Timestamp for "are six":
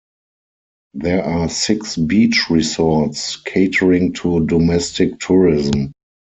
1.23-1.95